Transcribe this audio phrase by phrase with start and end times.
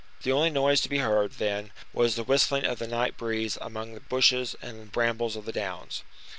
[0.23, 3.93] The only noise to be heard, then, was the whistling of the night breeze among
[3.93, 6.01] the bushes and the brambles of the downs.